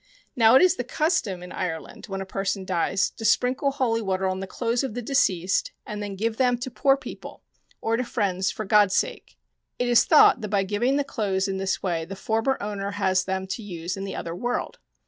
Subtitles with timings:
[0.35, 4.27] Now, it is the custom in Ireland when a person dies to sprinkle holy water
[4.27, 7.43] on the clothes of the deceased and then give them to poor people
[7.81, 9.37] or to friends for God's sake.
[9.77, 13.25] It is thought that by giving the clothes in this way the former owner has
[13.25, 14.79] them to use in the other world.